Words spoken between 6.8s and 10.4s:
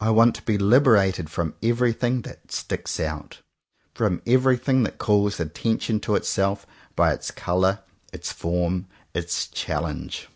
by its colour, its form, its challenge.